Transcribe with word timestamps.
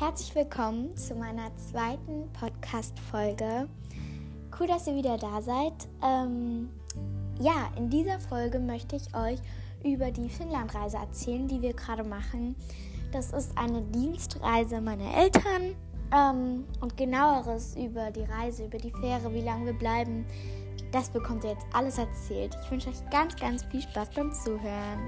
Herzlich 0.00 0.34
willkommen 0.34 0.96
zu 0.96 1.14
meiner 1.14 1.54
zweiten 1.56 2.32
Podcast-Folge. 2.32 3.68
Cool, 4.58 4.66
dass 4.66 4.86
ihr 4.86 4.94
wieder 4.94 5.18
da 5.18 5.42
seid. 5.42 5.74
Ähm, 6.02 6.70
ja, 7.38 7.70
in 7.76 7.90
dieser 7.90 8.18
Folge 8.18 8.60
möchte 8.60 8.96
ich 8.96 9.14
euch 9.14 9.38
über 9.84 10.10
die 10.10 10.30
Finnlandreise 10.30 10.96
erzählen, 10.96 11.46
die 11.46 11.60
wir 11.60 11.74
gerade 11.74 12.02
machen. 12.02 12.56
Das 13.12 13.32
ist 13.32 13.52
eine 13.58 13.82
Dienstreise 13.82 14.80
meiner 14.80 15.14
Eltern. 15.18 15.76
Ähm, 16.16 16.64
und 16.80 16.96
genaueres 16.96 17.76
über 17.76 18.10
die 18.10 18.24
Reise, 18.24 18.64
über 18.64 18.78
die 18.78 18.92
Fähre, 19.02 19.34
wie 19.34 19.42
lange 19.42 19.66
wir 19.66 19.78
bleiben, 19.78 20.24
das 20.92 21.10
bekommt 21.10 21.44
ihr 21.44 21.50
jetzt 21.50 21.66
alles 21.74 21.98
erzählt. 21.98 22.56
Ich 22.64 22.70
wünsche 22.70 22.88
euch 22.88 23.10
ganz, 23.10 23.36
ganz 23.36 23.64
viel 23.64 23.82
Spaß 23.82 24.08
beim 24.14 24.32
Zuhören. 24.32 24.98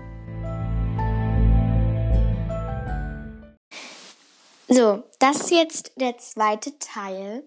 So, 4.75 5.03
das 5.19 5.37
ist 5.37 5.51
jetzt 5.51 5.93
der 5.97 6.17
zweite 6.17 6.79
Teil 6.79 7.45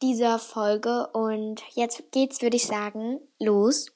dieser 0.00 0.38
Folge 0.38 1.06
und 1.08 1.62
jetzt 1.74 2.10
geht's, 2.12 2.40
würde 2.40 2.56
ich 2.56 2.66
sagen, 2.66 3.20
los. 3.38 3.92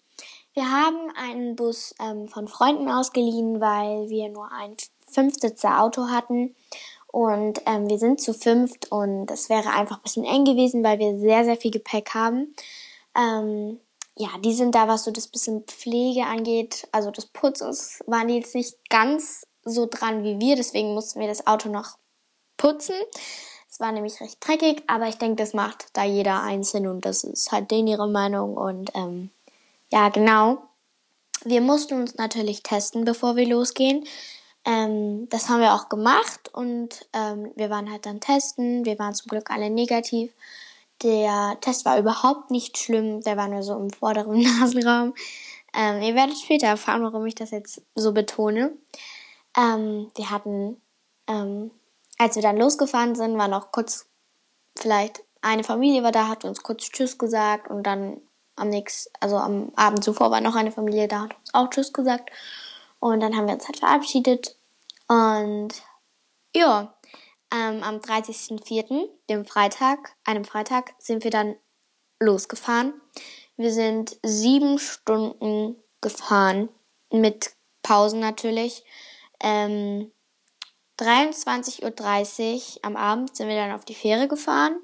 Wir 0.53 0.71
haben 0.71 1.11
einen 1.17 1.57
Bus 1.57 1.95
ähm, 1.99 2.29
von 2.29 2.49
Freunden 2.49 2.91
ausgeliehen, 2.91 3.63
weil 3.63 4.11
wir 4.11 4.29
nur 4.29 4.53
ein 4.53 4.77
Fünfsitzer 5.11 5.81
Auto 5.81 6.09
hatten 6.09 6.55
und 7.07 7.63
ähm, 7.65 7.89
wir 7.89 7.99
sind 7.99 8.21
zu 8.21 8.35
fünft 8.35 8.93
und 8.93 9.31
es 9.31 9.49
wäre 9.49 9.71
einfach 9.71 9.97
ein 9.97 10.03
bisschen 10.03 10.27
eng 10.27 10.45
gewesen, 10.45 10.85
weil 10.85 10.99
wir 10.99 11.19
sehr, 11.19 11.47
sehr 11.47 11.57
viel 11.57 11.71
Gepäck 11.71 12.11
haben. 12.13 12.55
Ähm, 13.17 13.81
ja, 14.19 14.29
die 14.45 14.53
sind 14.53 14.75
da, 14.75 14.87
was 14.87 15.05
so 15.05 15.11
das 15.11 15.29
bisschen 15.29 15.63
Pflege 15.63 16.27
angeht, 16.27 16.87
also 16.93 17.11
das 17.11 17.25
Putzen, 17.25 17.75
waren 18.07 18.29
die 18.29 18.35
jetzt 18.35 18.55
nicht 18.55 18.77
ganz 18.91 19.47
so 19.65 19.87
dran 19.87 20.25
wie 20.25 20.39
wir, 20.41 20.57
deswegen 20.57 20.93
mussten 20.93 21.21
wir 21.21 21.27
das 21.27 21.47
Auto 21.47 21.71
noch 21.71 21.97
putzen. 22.61 22.95
Es 23.71 23.81
war 23.81 23.91
nämlich 23.91 24.21
recht 24.21 24.47
dreckig, 24.47 24.83
aber 24.87 25.09
ich 25.09 25.17
denke, 25.17 25.37
das 25.37 25.55
macht 25.55 25.87
da 25.95 26.05
jeder 26.05 26.43
einzeln 26.43 26.87
und 26.87 27.05
das 27.05 27.25
ist 27.25 27.51
halt 27.51 27.71
denen 27.71 27.89
ihre 27.89 28.09
Meinung. 28.09 28.57
Und 28.57 28.91
ähm, 28.95 29.31
ja, 29.91 30.11
genau. 30.11 30.59
Wir 31.45 31.63
mussten 31.63 31.95
uns 31.95 32.17
natürlich 32.17 32.63
testen, 32.63 33.05
bevor 33.05 33.37
wir 33.37 33.49
losgehen. 33.49 34.05
Ähm, 34.67 35.29
das 35.31 35.49
haben 35.49 35.61
wir 35.63 35.73
auch 35.73 35.89
gemacht 35.89 36.51
und 36.53 37.07
ähm, 37.15 37.51
wir 37.57 37.71
waren 37.71 37.91
halt 37.91 38.05
dann 38.05 38.21
testen. 38.21 38.85
Wir 38.85 38.99
waren 38.99 39.15
zum 39.15 39.29
Glück 39.29 39.51
alle 39.51 39.71
negativ. 39.71 40.31
Der 41.03 41.57
Test 41.63 41.87
war 41.87 41.99
überhaupt 41.99 42.51
nicht 42.51 42.77
schlimm. 42.77 43.23
Der 43.23 43.39
war 43.39 43.49
nur 43.49 43.63
so 43.63 43.75
im 43.79 43.89
vorderen 43.89 44.43
Nasenraum. 44.61 45.15
Ähm, 45.73 46.03
ihr 46.03 46.15
werdet 46.15 46.37
später 46.37 46.67
erfahren, 46.67 47.03
warum 47.03 47.25
ich 47.25 47.35
das 47.35 47.53
jetzt 47.53 47.81
so 47.95 48.13
betone. 48.13 48.73
Ähm, 49.57 50.11
wir 50.15 50.29
hatten 50.29 50.77
ähm, 51.27 51.71
als 52.21 52.35
wir 52.35 52.43
dann 52.43 52.59
losgefahren 52.59 53.15
sind, 53.15 53.39
war 53.39 53.49
noch 53.49 53.73
kurz 53.73 54.07
vielleicht 54.79 55.25
eine 55.41 55.65
Familie 55.65 56.03
war 56.03 56.13
da, 56.13 56.29
hat 56.29 56.45
uns 56.45 56.63
kurz 56.63 56.91
Tschüss 56.91 57.17
gesagt 57.17 57.71
und 57.71 57.83
dann 57.85 58.21
am 58.57 58.69
nächsten, 58.69 59.11
also 59.21 59.39
am 59.39 59.73
Abend 59.75 60.05
zuvor 60.05 60.31
war 60.31 60.43
noch 60.43 60.55
eine 60.55 60.71
Familie 60.71 61.09
da, 61.09 61.23
hat 61.23 61.35
uns 61.39 61.55
auch 61.55 61.71
Tschüss 61.71 61.95
gesagt 61.95 62.29
und 62.99 63.21
dann 63.21 63.35
haben 63.35 63.47
wir 63.47 63.55
uns 63.55 63.67
halt 63.67 63.79
verabschiedet 63.79 64.55
und 65.09 65.71
ja, 66.55 66.93
ähm, 67.55 67.83
am 67.83 67.97
30.04., 67.97 69.09
dem 69.31 69.47
Freitag, 69.47 70.15
einem 70.25 70.45
Freitag, 70.45 70.93
sind 70.99 71.25
wir 71.25 71.31
dann 71.31 71.57
losgefahren. 72.21 72.93
Wir 73.57 73.73
sind 73.73 74.19
sieben 74.23 74.79
Stunden 74.79 75.77
gefahren, 76.03 76.69
mit 77.11 77.55
Pausen 77.83 78.21
natürlich. 78.21 78.85
Ähm, 79.43 80.13
23.30 81.01 82.77
Uhr 82.77 82.85
am 82.85 82.97
Abend 82.97 83.37
sind 83.37 83.49
wir 83.49 83.57
dann 83.57 83.73
auf 83.73 83.85
die 83.85 83.95
Fähre 83.95 84.29
gefahren. 84.29 84.81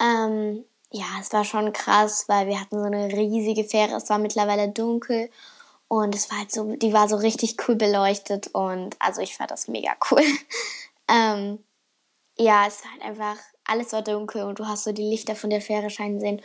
Ähm, 0.00 0.64
ja, 0.90 1.06
es 1.20 1.32
war 1.32 1.44
schon 1.44 1.72
krass, 1.72 2.24
weil 2.28 2.46
wir 2.46 2.60
hatten 2.60 2.78
so 2.78 2.84
eine 2.84 3.08
riesige 3.12 3.64
Fähre. 3.64 3.96
Es 3.96 4.08
war 4.10 4.18
mittlerweile 4.18 4.68
dunkel 4.68 5.30
und 5.88 6.14
es 6.14 6.30
war 6.30 6.38
halt 6.38 6.52
so, 6.52 6.76
die 6.76 6.92
war 6.92 7.08
so 7.08 7.16
richtig 7.16 7.56
cool 7.66 7.76
beleuchtet 7.76 8.48
und 8.48 8.96
also 8.98 9.20
ich 9.20 9.36
fand 9.36 9.50
das 9.50 9.68
mega 9.68 9.92
cool. 10.10 10.22
ähm, 11.08 11.58
ja, 12.36 12.66
es 12.66 12.82
war 12.84 12.92
halt 12.92 13.02
einfach, 13.02 13.36
alles 13.64 13.92
war 13.92 14.02
dunkel 14.02 14.42
und 14.44 14.58
du 14.58 14.66
hast 14.66 14.84
so 14.84 14.92
die 14.92 15.08
Lichter 15.08 15.36
von 15.36 15.50
der 15.50 15.60
Fähre 15.60 15.90
scheinen 15.90 16.20
sehen. 16.20 16.42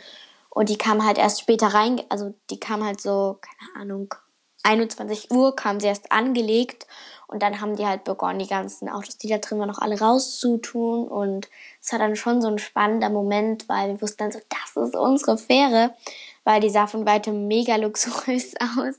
Und 0.50 0.68
die 0.68 0.78
kam 0.78 1.04
halt 1.04 1.16
erst 1.16 1.40
später 1.40 1.68
rein, 1.68 2.02
also 2.08 2.34
die 2.50 2.58
kam 2.58 2.84
halt 2.84 3.00
so, 3.00 3.38
keine 3.40 3.82
Ahnung, 3.82 4.14
21 4.62 5.30
Uhr 5.30 5.56
kam 5.56 5.80
sie 5.80 5.86
erst 5.86 6.12
angelegt 6.12 6.86
und 7.26 7.42
dann 7.42 7.60
haben 7.60 7.76
die 7.76 7.86
halt 7.86 8.04
begonnen, 8.04 8.40
die 8.40 8.48
ganzen 8.48 8.88
Autos, 8.88 9.16
die 9.16 9.28
da 9.28 9.38
drin 9.38 9.60
waren, 9.60 9.68
noch 9.68 9.78
alle 9.78 10.00
rauszutun. 10.00 11.06
Und 11.06 11.48
es 11.80 11.92
war 11.92 12.00
dann 12.00 12.16
schon 12.16 12.42
so 12.42 12.48
ein 12.48 12.58
spannender 12.58 13.08
Moment, 13.08 13.68
weil 13.68 13.90
wir 13.90 14.02
wussten 14.02 14.18
dann 14.18 14.32
so, 14.32 14.40
das 14.48 14.88
ist 14.88 14.96
unsere 14.96 15.38
Fähre, 15.38 15.94
weil 16.42 16.60
die 16.60 16.70
sah 16.70 16.88
von 16.88 17.06
weitem 17.06 17.46
mega 17.46 17.76
luxuriös 17.76 18.54
aus. 18.60 18.96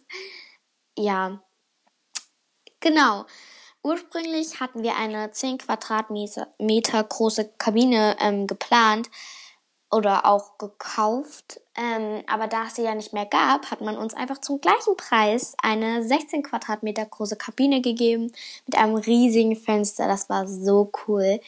Ja, 0.97 1.41
genau. 2.79 3.25
Ursprünglich 3.83 4.59
hatten 4.59 4.83
wir 4.83 4.95
eine 4.95 5.31
10 5.31 5.57
Quadratmeter 5.57 7.03
große 7.03 7.53
Kabine 7.57 8.15
ähm, 8.19 8.47
geplant 8.47 9.09
oder 9.91 10.25
auch 10.25 10.57
gekauft. 10.57 11.61
Ähm, 11.75 12.23
aber 12.27 12.47
da 12.47 12.65
es 12.67 12.75
sie 12.75 12.83
ja 12.83 12.95
nicht 12.95 13.13
mehr 13.13 13.25
gab, 13.25 13.71
hat 13.71 13.81
man 13.81 13.97
uns 13.97 14.13
einfach 14.13 14.39
zum 14.39 14.59
gleichen 14.59 14.97
Preis 14.97 15.55
eine 15.61 16.03
16 16.03 16.43
Quadratmeter 16.43 17.05
große 17.05 17.35
Kabine 17.35 17.81
gegeben 17.81 18.31
mit 18.65 18.77
einem 18.77 18.95
riesigen 18.95 19.55
Fenster. 19.55 20.07
Das 20.07 20.29
war 20.29 20.47
so 20.47 20.91
cool. 21.07 21.39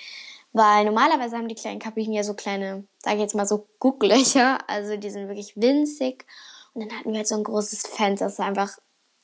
Weil 0.54 0.86
normalerweise 0.86 1.36
haben 1.36 1.48
die 1.48 1.56
kleinen 1.56 1.80
Kabinen 1.80 2.14
ja 2.14 2.24
so 2.24 2.36
kleine, 2.36 2.86
sage 3.00 3.18
ich 3.18 3.22
jetzt 3.24 3.36
mal 3.36 3.48
so 3.48 3.66
Gucklöcher. 3.80 4.60
Also 4.70 4.98
die 4.98 5.10
sind 5.10 5.28
wirklich 5.28 5.58
winzig. 5.58 6.26
Und 6.74 6.82
dann 6.86 6.98
hatten 6.98 7.12
wir 7.12 7.18
halt 7.18 7.28
so 7.28 7.36
ein 7.36 7.44
großes 7.44 7.88
Fenster. 7.88 8.26
Das 8.26 8.40
war 8.40 8.46
einfach, 8.46 8.78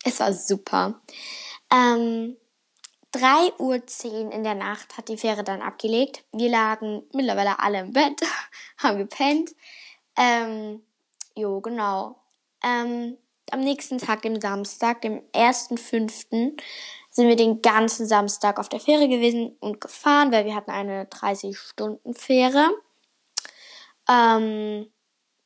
es 0.03 0.19
war 0.19 0.33
super. 0.33 0.99
Ähm, 1.71 2.35
3.10 3.13 4.25
Uhr 4.25 4.31
in 4.31 4.43
der 4.43 4.55
Nacht 4.55 4.97
hat 4.97 5.09
die 5.09 5.17
Fähre 5.17 5.43
dann 5.43 5.61
abgelegt. 5.61 6.23
Wir 6.31 6.49
lagen 6.49 7.03
mittlerweile 7.13 7.59
alle 7.59 7.79
im 7.79 7.93
Bett, 7.93 8.21
haben 8.77 8.97
gepennt. 8.97 9.51
Ähm, 10.17 10.83
jo, 11.35 11.61
genau. 11.61 12.21
Ähm, 12.63 13.17
am 13.51 13.61
nächsten 13.61 13.97
Tag, 13.97 14.21
dem 14.21 14.39
Samstag, 14.39 15.01
dem 15.01 15.21
1.5., 15.33 16.59
sind 17.11 17.27
wir 17.27 17.35
den 17.35 17.61
ganzen 17.61 18.05
Samstag 18.05 18.59
auf 18.59 18.69
der 18.69 18.79
Fähre 18.79 19.07
gewesen 19.07 19.57
und 19.59 19.81
gefahren, 19.81 20.31
weil 20.31 20.45
wir 20.45 20.53
hatten 20.53 20.71
eine 20.71 21.05
30-Stunden-Fähre. 21.05 22.69
Ähm, 24.07 24.87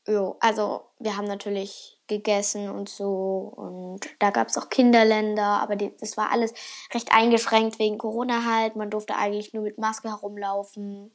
jo, 0.07 0.37
also 0.39 0.81
wir 0.99 1.17
haben 1.17 1.27
natürlich 1.27 1.97
gegessen 2.07 2.69
und 2.69 2.89
so 2.89 3.53
und 3.55 4.01
da 4.19 4.29
gab 4.29 4.49
es 4.49 4.57
auch 4.57 4.69
Kinderländer, 4.69 5.61
aber 5.61 5.75
die, 5.75 5.93
das 5.99 6.17
war 6.17 6.31
alles 6.31 6.53
recht 6.93 7.13
eingeschränkt 7.13 7.79
wegen 7.79 7.97
Corona 7.97 8.45
halt. 8.45 8.75
Man 8.75 8.89
durfte 8.89 9.15
eigentlich 9.15 9.53
nur 9.53 9.63
mit 9.63 9.77
Maske 9.77 10.09
herumlaufen. 10.09 11.11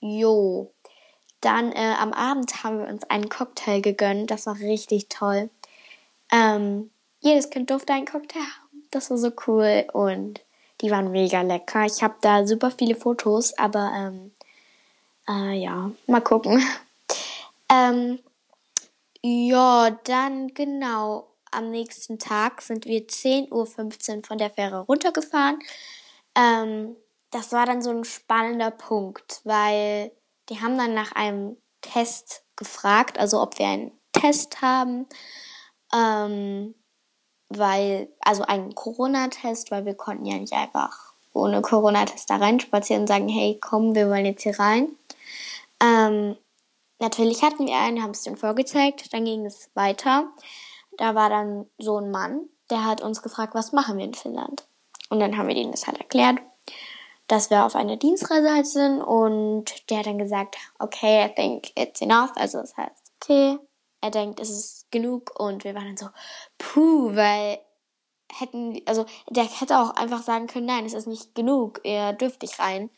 Jo. 0.00 0.72
Dann 1.40 1.72
äh, 1.72 1.94
am 1.98 2.12
Abend 2.12 2.62
haben 2.64 2.78
wir 2.78 2.88
uns 2.88 3.04
einen 3.04 3.28
Cocktail 3.28 3.80
gegönnt. 3.80 4.30
Das 4.30 4.46
war 4.46 4.58
richtig 4.58 5.08
toll. 5.08 5.50
Ähm, 6.32 6.90
jedes 7.20 7.50
Kind 7.50 7.70
durfte 7.70 7.92
einen 7.92 8.06
Cocktail 8.06 8.40
haben. 8.40 8.84
Das 8.90 9.10
war 9.10 9.18
so 9.18 9.32
cool 9.46 9.84
und 9.92 10.40
die 10.80 10.90
waren 10.90 11.10
mega 11.10 11.42
lecker. 11.42 11.84
Ich 11.84 12.02
habe 12.02 12.14
da 12.20 12.46
super 12.46 12.70
viele 12.70 12.94
Fotos, 12.94 13.56
aber 13.58 13.92
ähm, 13.96 14.32
äh, 15.28 15.58
ja, 15.58 15.90
mal 16.06 16.20
gucken. 16.20 16.62
ähm, 17.70 18.20
ja, 19.22 19.90
dann 20.04 20.48
genau. 20.54 21.32
Am 21.50 21.70
nächsten 21.70 22.18
Tag 22.18 22.60
sind 22.60 22.84
wir 22.84 23.06
10.15 23.06 23.50
Uhr 23.52 24.24
von 24.24 24.38
der 24.38 24.50
Fähre 24.50 24.80
runtergefahren. 24.80 25.58
Ähm, 26.36 26.96
das 27.30 27.52
war 27.52 27.66
dann 27.66 27.82
so 27.82 27.90
ein 27.90 28.04
spannender 28.04 28.70
Punkt, 28.70 29.40
weil 29.44 30.12
die 30.48 30.60
haben 30.60 30.76
dann 30.76 30.94
nach 30.94 31.12
einem 31.12 31.56
Test 31.80 32.44
gefragt, 32.56 33.18
also 33.18 33.40
ob 33.40 33.58
wir 33.58 33.66
einen 33.66 33.92
Test 34.12 34.60
haben, 34.62 35.06
ähm, 35.94 36.74
weil, 37.48 38.08
also 38.20 38.42
einen 38.42 38.74
Corona-Test, 38.74 39.70
weil 39.70 39.86
wir 39.86 39.94
konnten 39.94 40.26
ja 40.26 40.38
nicht 40.38 40.52
einfach 40.52 41.14
ohne 41.32 41.62
Corona-Test 41.62 42.30
da 42.30 42.36
reinspazieren 42.36 43.02
und 43.02 43.08
sagen, 43.08 43.28
hey, 43.28 43.58
komm, 43.60 43.94
wir 43.94 44.08
wollen 44.08 44.26
jetzt 44.26 44.42
hier 44.42 44.58
rein. 44.58 44.88
Ähm, 45.82 46.36
Natürlich 46.98 47.42
hatten 47.42 47.66
wir 47.66 47.76
einen, 47.76 48.02
haben 48.02 48.12
es 48.12 48.22
denen 48.22 48.36
vorgezeigt, 48.36 49.12
dann 49.12 49.24
ging 49.24 49.44
es 49.44 49.70
weiter. 49.74 50.28
Da 50.96 51.14
war 51.14 51.28
dann 51.28 51.66
so 51.78 51.98
ein 51.98 52.10
Mann, 52.10 52.48
der 52.70 52.84
hat 52.84 53.02
uns 53.02 53.22
gefragt, 53.22 53.54
was 53.54 53.72
machen 53.72 53.98
wir 53.98 54.04
in 54.04 54.14
Finnland? 54.14 54.66
Und 55.10 55.20
dann 55.20 55.36
haben 55.36 55.48
wir 55.48 55.54
denen 55.54 55.72
das 55.72 55.86
halt 55.86 55.98
erklärt, 55.98 56.38
dass 57.28 57.50
wir 57.50 57.64
auf 57.64 57.76
einer 57.76 57.96
Dienstreise 57.96 58.52
halt 58.52 58.66
sind 58.66 59.00
und 59.02 59.90
der 59.90 59.98
hat 59.98 60.06
dann 60.06 60.18
gesagt, 60.18 60.56
okay, 60.78 61.26
I 61.26 61.34
think 61.34 61.72
it's 61.76 62.00
enough, 62.00 62.30
also 62.36 62.58
das 62.58 62.76
heißt, 62.76 63.12
okay, 63.20 63.58
er 64.00 64.10
denkt, 64.10 64.40
es 64.40 64.50
ist 64.50 64.90
genug 64.90 65.38
und 65.38 65.64
wir 65.64 65.74
waren 65.74 65.86
dann 65.86 65.96
so, 65.96 66.08
puh, 66.58 67.14
weil 67.14 67.58
hätten, 68.32 68.80
also 68.86 69.06
der 69.28 69.44
hätte 69.44 69.78
auch 69.78 69.90
einfach 69.90 70.22
sagen 70.22 70.46
können, 70.46 70.66
nein, 70.66 70.86
es 70.86 70.94
ist 70.94 71.06
nicht 71.06 71.34
genug, 71.34 71.80
ihr 71.84 72.12
dürft 72.12 72.42
nicht 72.42 72.58
rein. 72.58 72.90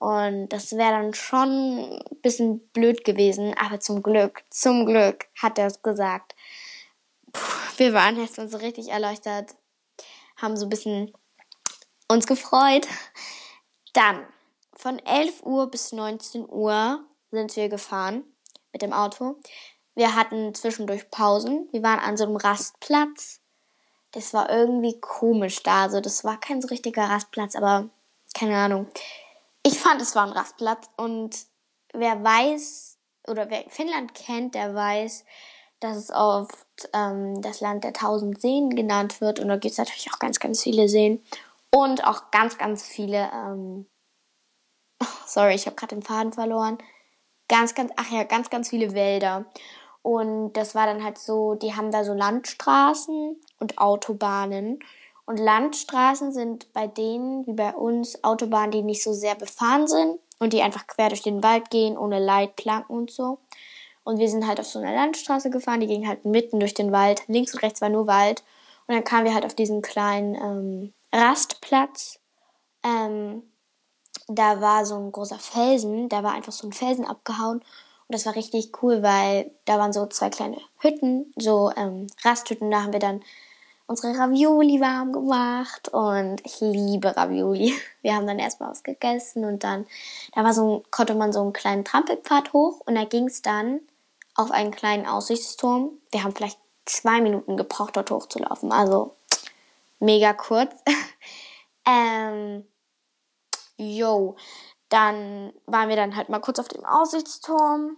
Und 0.00 0.48
das 0.48 0.72
wäre 0.72 0.92
dann 0.92 1.12
schon 1.12 2.00
ein 2.00 2.20
bisschen 2.22 2.60
blöd 2.70 3.04
gewesen. 3.04 3.54
Aber 3.58 3.80
zum 3.80 4.02
Glück, 4.02 4.42
zum 4.48 4.86
Glück 4.86 5.26
hat 5.40 5.58
er 5.58 5.66
es 5.66 5.82
gesagt. 5.82 6.34
Puh, 7.32 7.40
wir 7.76 7.92
waren 7.92 8.18
erstmal 8.18 8.48
so 8.48 8.56
richtig 8.56 8.88
erleuchtet, 8.88 9.54
haben 10.36 10.56
so 10.56 10.64
ein 10.66 10.70
bisschen 10.70 11.12
uns 12.08 12.26
gefreut. 12.26 12.88
Dann, 13.92 14.26
von 14.74 14.98
11 15.00 15.42
Uhr 15.42 15.70
bis 15.70 15.92
19 15.92 16.48
Uhr 16.48 17.04
sind 17.30 17.54
wir 17.56 17.68
gefahren 17.68 18.24
mit 18.72 18.80
dem 18.80 18.94
Auto. 18.94 19.36
Wir 19.94 20.16
hatten 20.16 20.54
zwischendurch 20.54 21.10
Pausen. 21.10 21.68
Wir 21.72 21.82
waren 21.82 21.98
an 21.98 22.16
so 22.16 22.24
einem 22.24 22.36
Rastplatz. 22.36 23.40
Das 24.12 24.32
war 24.32 24.48
irgendwie 24.48 24.98
komisch 24.98 25.62
da. 25.62 25.82
Also 25.82 26.00
das 26.00 26.24
war 26.24 26.40
kein 26.40 26.62
so 26.62 26.68
richtiger 26.68 27.04
Rastplatz, 27.04 27.54
aber 27.54 27.90
keine 28.32 28.56
Ahnung. 28.56 28.86
Ich 29.62 29.78
fand, 29.78 30.00
es 30.00 30.14
war 30.14 30.26
ein 30.26 30.32
Rastplatz 30.32 30.88
und 30.96 31.36
wer 31.92 32.22
weiß 32.22 32.98
oder 33.28 33.50
wer 33.50 33.64
Finnland 33.68 34.14
kennt, 34.14 34.54
der 34.54 34.74
weiß, 34.74 35.24
dass 35.80 35.96
es 35.96 36.10
oft 36.10 36.66
ähm, 36.92 37.40
das 37.42 37.60
Land 37.60 37.84
der 37.84 37.92
tausend 37.92 38.40
Seen 38.40 38.70
genannt 38.70 39.20
wird 39.20 39.40
und 39.40 39.48
da 39.48 39.56
gibt 39.56 39.72
es 39.72 39.78
natürlich 39.78 40.12
auch 40.12 40.18
ganz, 40.18 40.38
ganz 40.38 40.62
viele 40.62 40.88
Seen 40.88 41.22
und 41.70 42.04
auch 42.04 42.30
ganz, 42.30 42.58
ganz 42.58 42.86
viele. 42.86 43.30
Ähm, 43.32 43.86
sorry, 45.26 45.54
ich 45.54 45.66
habe 45.66 45.76
gerade 45.76 45.94
den 45.94 46.02
Faden 46.02 46.32
verloren. 46.32 46.78
Ganz, 47.48 47.74
ganz, 47.74 47.92
ach 47.96 48.10
ja, 48.10 48.24
ganz, 48.24 48.50
ganz 48.50 48.68
viele 48.68 48.94
Wälder. 48.94 49.46
Und 50.02 50.54
das 50.54 50.74
war 50.74 50.86
dann 50.86 51.04
halt 51.04 51.18
so, 51.18 51.54
die 51.54 51.74
haben 51.74 51.90
da 51.90 52.04
so 52.04 52.14
Landstraßen 52.14 53.36
und 53.58 53.78
Autobahnen. 53.78 54.78
Und 55.30 55.38
Landstraßen 55.38 56.32
sind 56.32 56.72
bei 56.72 56.88
denen, 56.88 57.46
wie 57.46 57.52
bei 57.52 57.72
uns, 57.72 58.24
Autobahnen, 58.24 58.72
die 58.72 58.82
nicht 58.82 59.04
so 59.04 59.12
sehr 59.12 59.36
befahren 59.36 59.86
sind 59.86 60.18
und 60.40 60.52
die 60.52 60.60
einfach 60.60 60.88
quer 60.88 61.08
durch 61.08 61.22
den 61.22 61.44
Wald 61.44 61.70
gehen, 61.70 61.96
ohne 61.96 62.18
Leitplanken 62.18 62.96
und 62.96 63.12
so. 63.12 63.38
Und 64.02 64.18
wir 64.18 64.28
sind 64.28 64.44
halt 64.44 64.58
auf 64.58 64.66
so 64.66 64.80
einer 64.80 64.92
Landstraße 64.92 65.50
gefahren, 65.50 65.78
die 65.78 65.86
ging 65.86 66.08
halt 66.08 66.24
mitten 66.24 66.58
durch 66.58 66.74
den 66.74 66.90
Wald. 66.90 67.22
Links 67.28 67.54
und 67.54 67.62
rechts 67.62 67.80
war 67.80 67.90
nur 67.90 68.08
Wald. 68.08 68.42
Und 68.88 68.96
dann 68.96 69.04
kamen 69.04 69.24
wir 69.24 69.32
halt 69.32 69.46
auf 69.46 69.54
diesen 69.54 69.82
kleinen 69.82 70.34
ähm, 70.34 70.94
Rastplatz. 71.12 72.18
Ähm, 72.82 73.44
da 74.26 74.60
war 74.60 74.84
so 74.84 74.96
ein 74.96 75.12
großer 75.12 75.38
Felsen, 75.38 76.08
da 76.08 76.24
war 76.24 76.32
einfach 76.32 76.52
so 76.52 76.66
ein 76.66 76.72
Felsen 76.72 77.04
abgehauen. 77.04 77.58
Und 77.60 78.14
das 78.14 78.26
war 78.26 78.34
richtig 78.34 78.82
cool, 78.82 79.04
weil 79.04 79.52
da 79.64 79.78
waren 79.78 79.92
so 79.92 80.06
zwei 80.06 80.28
kleine 80.28 80.60
Hütten, 80.80 81.32
so 81.36 81.70
ähm, 81.76 82.08
Rasthütten. 82.24 82.68
Da 82.72 82.82
haben 82.82 82.92
wir 82.92 82.98
dann 82.98 83.22
unsere 83.90 84.16
Ravioli 84.16 84.80
warm 84.80 85.12
gemacht 85.12 85.88
und 85.88 86.40
ich 86.44 86.60
liebe 86.60 87.16
Ravioli. 87.16 87.74
Wir 88.02 88.14
haben 88.14 88.26
dann 88.26 88.38
erstmal 88.38 88.70
was 88.70 88.84
gegessen 88.84 89.44
und 89.44 89.64
dann, 89.64 89.84
da 90.32 90.44
war 90.44 90.54
so 90.54 90.76
ein, 90.76 90.90
konnte 90.92 91.16
man 91.16 91.32
so 91.32 91.40
einen 91.40 91.52
kleinen 91.52 91.84
Trampelpfad 91.84 92.52
hoch 92.52 92.82
und 92.86 92.94
da 92.94 93.04
ging 93.04 93.26
es 93.26 93.42
dann 93.42 93.80
auf 94.36 94.52
einen 94.52 94.70
kleinen 94.70 95.06
Aussichtsturm. 95.06 95.90
Wir 96.12 96.22
haben 96.22 96.34
vielleicht 96.36 96.60
zwei 96.84 97.20
Minuten 97.20 97.56
gebraucht, 97.56 97.96
dort 97.96 98.12
hochzulaufen. 98.12 98.70
Also 98.70 99.16
mega 99.98 100.34
kurz. 100.34 100.72
ähm, 101.84 102.64
yo, 103.76 104.36
dann 104.88 105.52
waren 105.66 105.88
wir 105.88 105.96
dann 105.96 106.14
halt 106.14 106.28
mal 106.28 106.38
kurz 106.38 106.60
auf 106.60 106.68
dem 106.68 106.84
Aussichtsturm 106.84 107.96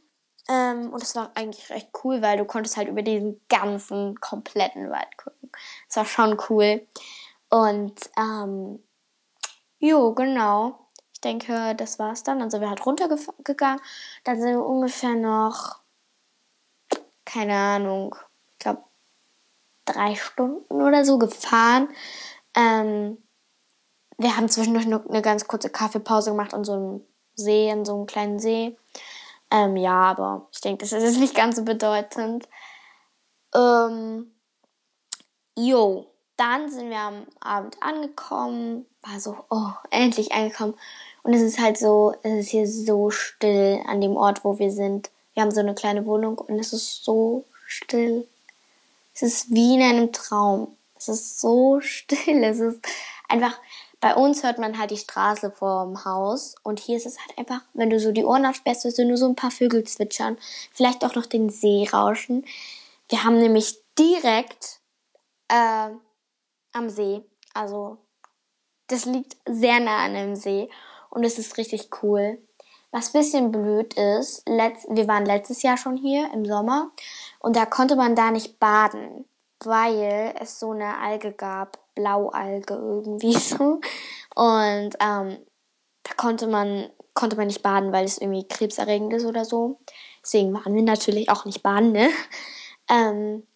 ähm, 0.49 0.91
und 0.91 1.03
es 1.03 1.15
war 1.15 1.33
eigentlich 1.35 1.69
recht 1.69 1.91
cool, 2.03 2.23
weil 2.23 2.39
du 2.39 2.47
konntest 2.47 2.79
halt 2.79 2.89
über 2.89 3.03
diesen 3.03 3.43
ganzen 3.51 4.19
kompletten 4.23 4.91
Wald 4.91 5.19
gucken. 5.19 5.42
Es 5.89 5.97
war 5.97 6.05
schon 6.05 6.39
cool. 6.49 6.87
Und 7.49 7.95
ähm, 8.17 8.83
jo, 9.79 10.15
genau. 10.15 10.89
Ich 11.13 11.21
denke, 11.21 11.75
das 11.77 11.99
war's 11.99 12.23
dann. 12.23 12.39
Dann 12.39 12.51
sind 12.51 12.61
wir 12.61 12.69
halt 12.69 12.85
runtergegangen. 12.85 13.81
Dann 14.25 14.41
sind 14.41 14.51
wir 14.51 14.65
ungefähr 14.65 15.15
noch, 15.15 15.81
keine 17.25 17.55
Ahnung, 17.55 18.17
ich 18.53 18.59
glaube, 18.59 18.85
drei 19.85 20.15
Stunden 20.15 20.83
oder 20.83 21.05
so 21.05 21.19
gefahren. 21.19 21.89
Ähm, 22.55 23.19
wir 24.19 24.37
haben 24.37 24.49
zwischendurch 24.49 24.87
noch 24.87 25.07
eine 25.07 25.23
ganz 25.23 25.47
kurze 25.47 25.71
Kaffeepause 25.71 26.31
gemacht 26.31 26.55
an 26.55 26.65
so 26.65 26.73
einem 26.73 27.07
See, 27.35 27.69
in 27.71 27.85
so 27.85 27.95
einem 27.97 28.07
kleinen 28.07 28.39
See. 28.39 28.77
Ähm, 29.51 29.77
ja, 29.77 30.01
aber 30.03 30.49
ich 30.53 30.61
denke, 30.61 30.79
das 30.79 30.93
ist 30.93 31.03
jetzt 31.03 31.21
nicht 31.21 31.35
ganz 31.35 31.57
so 31.57 31.65
bedeutend. 31.65 32.49
Ähm, 33.55 34.35
jo, 35.57 36.07
dann 36.37 36.71
sind 36.71 36.91
wir 36.91 36.99
am 36.99 37.27
Abend 37.41 37.77
angekommen, 37.81 38.87
war 39.03 39.21
so, 39.21 39.37
oh, 39.51 39.71
endlich 39.91 40.33
angekommen. 40.33 40.75
Und 41.23 41.35
es 41.35 41.43
ist 41.43 41.61
halt 41.61 41.79
so, 41.79 42.15
es 42.23 42.47
ist 42.47 42.51
hier 42.51 42.67
so 42.67 43.11
still 43.11 43.81
an 43.87 44.01
dem 44.01 44.17
Ort, 44.17 44.45
wo 44.45 44.59
wir 44.59 44.73
sind. 44.73 45.11
Wir 45.35 45.43
haben 45.43 45.51
so 45.51 45.61
eine 45.61 45.75
kleine 45.75 46.05
Wohnung 46.05 46.39
und 46.39 46.59
es 46.59 46.73
ist 46.73 47.05
so 47.05 47.45
still. 47.67 48.27
Es 49.15 49.23
ist 49.23 49.51
wie 49.51 49.75
in 49.75 49.83
einem 49.83 50.13
Traum. 50.13 50.77
Es 50.97 51.09
ist 51.09 51.41
so 51.41 51.81
still. 51.83 52.43
Es 52.43 52.59
ist 52.59 52.81
einfach, 53.29 53.59
bei 54.01 54.17
uns 54.17 54.43
hört 54.43 54.59
man 54.59 54.79
halt 54.79 54.91
die 54.91 54.99
Straße 54.99 55.53
vorm 55.53 56.05
Haus 56.05 56.57
und 56.65 56.81
hier 56.81 56.97
ist 56.97 57.07
es 57.07 57.21
halt 57.21 57.39
einfach, 57.39 57.61
wenn 57.73 57.91
du 57.91 58.01
so 58.01 58.11
die 58.11 58.25
Ohren 58.25 58.47
aufsperrst, 58.47 58.85
hörst 58.85 58.99
du 58.99 59.05
nur 59.05 59.17
so 59.17 59.29
ein 59.29 59.37
paar 59.37 59.53
Vögel 59.53 59.85
zwitschern, 59.85 60.37
vielleicht 60.73 61.05
auch 61.05 61.15
noch 61.15 61.27
den 61.27 61.51
See 61.51 61.89
rauschen. 61.93 62.45
Wir 63.09 63.23
haben 63.23 63.39
nämlich 63.39 63.79
direkt 63.97 64.81
äh, 65.53 65.91
am 66.73 66.89
See, 66.89 67.23
also 67.55 67.99
das 68.89 69.05
liegt 69.05 69.37
sehr 69.47 69.81
nah 69.81 70.05
an 70.05 70.15
dem 70.15 70.35
See 70.35 70.71
und 71.11 71.25
es 71.25 71.39
ist 71.39 71.57
richtig 71.59 71.91
cool. 72.03 72.39
Was 72.91 73.13
bisschen 73.13 73.53
blöd 73.53 73.95
ist, 73.95 74.47
letzt, 74.47 74.87
wir 74.91 75.09
waren 75.09 75.25
letztes 75.25 75.63
Jahr 75.63 75.77
schon 75.77 75.97
hier 75.97 76.31
im 76.33 76.45
Sommer 76.45 76.91
und 77.39 77.57
da 77.57 77.65
konnte 77.65 77.97
man 77.97 78.15
da 78.15 78.31
nicht 78.31 78.59
baden, 78.59 79.25
weil 79.65 80.35
es 80.39 80.59
so 80.59 80.73
eine 80.73 80.99
Alge 80.99 81.33
gab, 81.33 81.79
Blaualge 81.95 82.75
irgendwie 82.75 83.33
so. 83.39 83.81
Und 84.35 84.97
ähm, 85.01 85.39
da 86.03 86.15
konnte 86.17 86.47
man, 86.47 86.91
konnte 87.15 87.37
man 87.37 87.47
nicht 87.47 87.63
baden, 87.63 87.93
weil 87.93 88.05
es 88.05 88.19
irgendwie 88.19 88.47
krebserregend 88.47 89.13
ist 89.13 89.25
oder 89.25 89.45
so. 89.45 89.81
Deswegen 90.23 90.53
waren 90.55 90.75
wir 90.75 90.83
natürlich 90.83 91.31
auch 91.31 91.45
nicht 91.45 91.63
baden, 91.63 91.93
ne? 91.93 92.09
Ähm, 92.91 93.47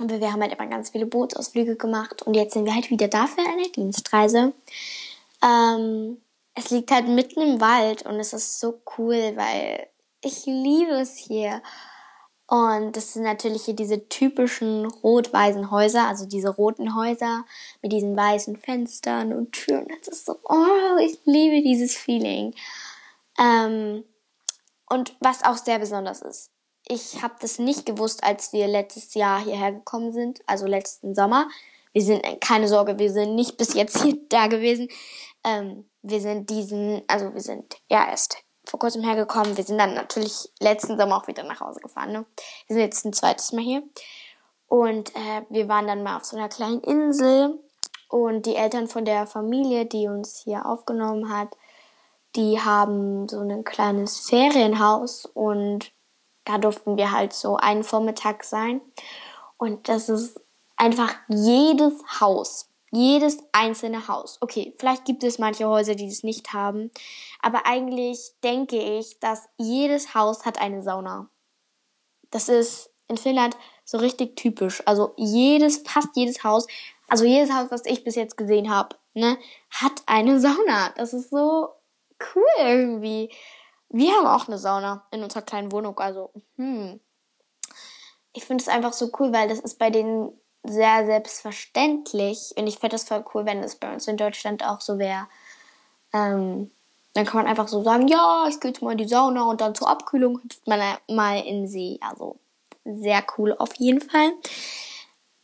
aber 0.00 0.20
wir 0.20 0.32
haben 0.32 0.40
halt 0.40 0.52
immer 0.52 0.68
ganz 0.68 0.90
viele 0.90 1.06
Bootsausflüge 1.06 1.76
gemacht 1.76 2.22
und 2.22 2.34
jetzt 2.34 2.54
sind 2.54 2.64
wir 2.64 2.74
halt 2.74 2.90
wieder 2.90 3.08
da 3.08 3.26
für 3.26 3.42
eine 3.42 3.68
Dienstreise. 3.70 4.52
Ähm, 5.42 6.18
es 6.54 6.70
liegt 6.70 6.90
halt 6.90 7.08
mitten 7.08 7.40
im 7.40 7.60
Wald 7.60 8.02
und 8.02 8.18
es 8.20 8.32
ist 8.32 8.60
so 8.60 8.80
cool, 8.96 9.32
weil 9.36 9.88
ich 10.22 10.46
liebe 10.46 10.92
es 10.92 11.16
hier. 11.16 11.62
Und 12.46 12.96
das 12.96 13.14
sind 13.14 13.22
natürlich 13.22 13.64
hier 13.64 13.74
diese 13.74 14.08
typischen 14.08 14.84
rot-weißen 14.84 15.70
Häuser, 15.70 16.06
also 16.06 16.26
diese 16.26 16.50
roten 16.50 16.94
Häuser 16.94 17.46
mit 17.80 17.92
diesen 17.92 18.14
weißen 18.14 18.56
Fenstern 18.56 19.32
und 19.32 19.52
Türen. 19.52 19.88
Das 20.00 20.08
ist 20.08 20.26
so, 20.26 20.38
oh, 20.44 20.98
ich 21.00 21.18
liebe 21.24 21.62
dieses 21.62 21.96
Feeling. 21.96 22.54
Ähm, 23.38 24.04
und 24.88 25.16
was 25.20 25.44
auch 25.44 25.56
sehr 25.56 25.78
besonders 25.78 26.20
ist, 26.20 26.50
ich 26.92 27.22
habe 27.22 27.34
das 27.40 27.58
nicht 27.58 27.86
gewusst, 27.86 28.22
als 28.24 28.52
wir 28.52 28.66
letztes 28.68 29.14
Jahr 29.14 29.42
hierher 29.42 29.72
gekommen 29.72 30.12
sind, 30.12 30.40
also 30.46 30.66
letzten 30.66 31.14
Sommer. 31.14 31.48
Wir 31.92 32.02
sind, 32.02 32.22
keine 32.40 32.68
Sorge, 32.68 32.98
wir 32.98 33.10
sind 33.12 33.34
nicht 33.34 33.56
bis 33.56 33.74
jetzt 33.74 34.02
hier 34.02 34.18
da 34.28 34.46
gewesen. 34.46 34.88
Ähm, 35.44 35.88
wir 36.02 36.20
sind 36.20 36.50
diesen, 36.50 37.02
also 37.06 37.32
wir 37.34 37.40
sind 37.40 37.76
ja 37.88 38.08
erst 38.08 38.38
vor 38.64 38.78
kurzem 38.78 39.02
hergekommen. 39.02 39.56
Wir 39.56 39.64
sind 39.64 39.78
dann 39.78 39.94
natürlich 39.94 40.50
letzten 40.60 40.96
Sommer 40.96 41.16
auch 41.16 41.26
wieder 41.26 41.42
nach 41.42 41.60
Hause 41.60 41.80
gefahren. 41.80 42.12
Ne? 42.12 42.24
Wir 42.66 42.74
sind 42.74 42.84
jetzt 42.84 43.04
ein 43.04 43.12
zweites 43.12 43.52
Mal 43.52 43.62
hier. 43.62 43.82
Und 44.68 45.14
äh, 45.14 45.42
wir 45.50 45.68
waren 45.68 45.86
dann 45.86 46.02
mal 46.02 46.16
auf 46.16 46.24
so 46.24 46.36
einer 46.36 46.48
kleinen 46.48 46.80
Insel. 46.80 47.58
Und 48.08 48.46
die 48.46 48.56
Eltern 48.56 48.88
von 48.88 49.04
der 49.04 49.26
Familie, 49.26 49.86
die 49.86 50.06
uns 50.06 50.42
hier 50.44 50.66
aufgenommen 50.66 51.34
hat, 51.34 51.48
die 52.36 52.60
haben 52.60 53.28
so 53.28 53.40
ein 53.40 53.64
kleines 53.64 54.20
Ferienhaus 54.20 55.26
und 55.26 55.92
da 56.44 56.58
durften 56.58 56.96
wir 56.96 57.12
halt 57.12 57.32
so 57.32 57.56
einen 57.56 57.84
Vormittag 57.84 58.44
sein. 58.44 58.80
Und 59.56 59.88
das 59.88 60.08
ist 60.08 60.40
einfach 60.76 61.14
jedes 61.28 61.94
Haus 62.20 62.72
jedes 62.92 63.38
einzelne 63.52 64.06
Haus. 64.06 64.36
Okay, 64.40 64.74
vielleicht 64.78 65.06
gibt 65.06 65.24
es 65.24 65.38
manche 65.38 65.66
Häuser, 65.66 65.94
die 65.94 66.08
das 66.08 66.22
nicht 66.22 66.52
haben, 66.52 66.90
aber 67.40 67.66
eigentlich 67.66 68.32
denke 68.44 68.76
ich, 68.76 69.18
dass 69.18 69.48
jedes 69.56 70.14
Haus 70.14 70.44
hat 70.44 70.60
eine 70.60 70.82
Sauna. 70.82 71.28
Das 72.30 72.48
ist 72.48 72.90
in 73.08 73.16
Finnland 73.16 73.56
so 73.84 73.96
richtig 73.98 74.36
typisch. 74.36 74.82
Also 74.86 75.14
jedes, 75.16 75.78
fast 75.78 76.10
jedes 76.14 76.44
Haus, 76.44 76.66
also 77.08 77.24
jedes 77.24 77.52
Haus, 77.52 77.70
was 77.70 77.86
ich 77.86 78.04
bis 78.04 78.14
jetzt 78.14 78.36
gesehen 78.36 78.70
habe, 78.70 78.96
ne, 79.14 79.38
hat 79.70 80.02
eine 80.06 80.38
Sauna. 80.38 80.90
Das 80.96 81.14
ist 81.14 81.30
so 81.30 81.70
cool 82.34 82.44
irgendwie. 82.58 83.30
Wir 83.92 84.12
haben 84.14 84.26
auch 84.26 84.48
eine 84.48 84.58
Sauna 84.58 85.06
in 85.10 85.22
unserer 85.22 85.42
kleinen 85.42 85.70
Wohnung, 85.70 85.98
also 85.98 86.30
hm. 86.56 87.00
Ich 88.32 88.44
finde 88.44 88.62
es 88.62 88.68
einfach 88.68 88.94
so 88.94 89.10
cool, 89.18 89.32
weil 89.32 89.48
das 89.48 89.60
ist 89.60 89.78
bei 89.78 89.90
den 89.90 90.32
sehr 90.64 91.04
selbstverständlich. 91.04 92.54
Und 92.56 92.66
ich 92.66 92.78
fände 92.78 92.94
das 92.94 93.04
voll 93.04 93.24
cool, 93.34 93.44
wenn 93.44 93.62
es 93.62 93.76
bei 93.76 93.92
uns 93.92 94.08
in 94.08 94.16
Deutschland 94.16 94.64
auch 94.64 94.80
so 94.80 94.98
wäre. 94.98 95.26
Ähm, 96.14 96.70
Dann 97.14 97.26
kann 97.26 97.42
man 97.42 97.46
einfach 97.46 97.68
so 97.68 97.82
sagen, 97.82 98.08
ja, 98.08 98.46
ich 98.48 98.58
gehe 98.58 98.70
jetzt 98.70 98.80
mal 98.80 98.92
in 98.92 98.98
die 98.98 99.08
Sauna 99.08 99.42
und 99.42 99.60
dann 99.60 99.74
zur 99.74 99.88
Abkühlung 99.88 100.40
hüpft 100.42 100.66
man 100.66 100.80
mal 101.08 101.40
in 101.40 101.68
See. 101.68 101.98
Also 102.00 102.36
sehr 102.86 103.22
cool 103.36 103.54
auf 103.58 103.74
jeden 103.74 104.00
Fall. 104.00 104.32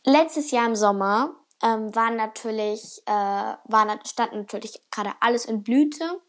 Letztes 0.03 0.49
Jahr 0.49 0.65
im 0.65 0.75
Sommer 0.75 1.35
ähm, 1.61 1.93
war 1.93 2.09
natürlich, 2.09 3.03
äh, 3.05 3.11
war, 3.11 3.99
stand 4.07 4.33
natürlich 4.33 4.81
gerade 4.89 5.11
alles 5.19 5.45
in 5.45 5.61
Blüte 5.61 6.21